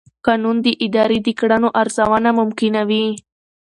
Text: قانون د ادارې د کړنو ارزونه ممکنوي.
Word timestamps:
قانون 0.25 0.57
د 0.65 0.67
ادارې 0.85 1.19
د 1.23 1.27
کړنو 1.39 1.69
ارزونه 1.81 2.29
ممکنوي. 2.39 3.05